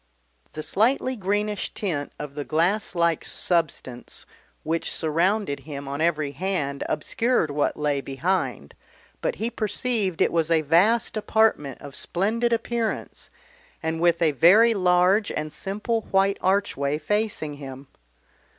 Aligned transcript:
The 0.53 0.63
slightly 0.63 1.15
greenish 1.15 1.75
tint 1.75 2.11
of 2.17 2.33
the 2.33 2.43
glass 2.43 2.95
like 2.95 3.23
substance 3.23 4.25
which 4.63 4.91
surrounded 4.91 5.59
him 5.59 5.87
on 5.87 6.01
every 6.01 6.31
hand 6.31 6.83
obscured 6.89 7.51
what 7.51 7.77
lay 7.77 8.01
behind, 8.01 8.73
but 9.21 9.35
he 9.35 9.51
perceived 9.51 10.19
it 10.19 10.31
was 10.33 10.49
a 10.49 10.61
vast 10.63 11.17
apartment 11.17 11.83
of 11.83 11.93
splendid 11.93 12.51
appearance, 12.51 13.29
and 13.83 14.01
with 14.01 14.23
a 14.23 14.31
very 14.31 14.73
large 14.73 15.31
and 15.31 15.53
simple 15.53 16.01
white 16.11 16.39
archway 16.41 16.97
facing 16.97 17.57
him. 17.57 17.85